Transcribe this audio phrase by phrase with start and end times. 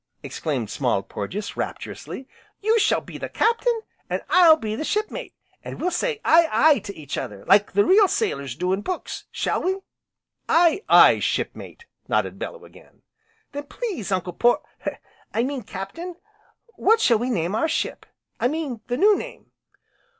[0.23, 2.27] exclaimed Small Porges rapturously,
[2.59, 6.79] "you shall be the captain, an' I'll be the shipmate, an' we'll say Aye Aye,
[6.79, 9.75] to each other like the real sailors do in books, shall we?"
[10.49, 13.03] "Aye, aye Shipmate!" nodded Bellew again.
[13.51, 14.61] "Then please, Uncle Por
[15.35, 16.15] I mean Captain,
[16.77, 18.07] what shall we name our ship,
[18.39, 19.51] I mean the new name?"